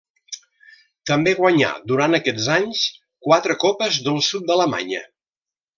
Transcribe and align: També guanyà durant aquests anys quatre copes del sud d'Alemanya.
També 1.09 1.33
guanyà 1.41 1.69
durant 1.91 2.19
aquests 2.19 2.49
anys 2.57 2.83
quatre 3.29 3.61
copes 3.67 4.05
del 4.09 4.23
sud 4.33 4.49
d'Alemanya. 4.51 5.09